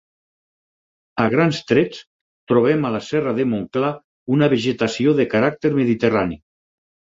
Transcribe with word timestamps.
A 1.23 1.25
grans 1.33 1.59
trets, 1.71 1.99
trobem 2.53 2.89
a 2.89 2.91
la 2.97 3.03
Serra 3.09 3.35
de 3.41 3.47
Montclar 3.53 3.93
una 4.39 4.51
vegetació 4.57 5.17
de 5.23 5.29
caràcter 5.37 5.75
mediterrani. 5.79 6.43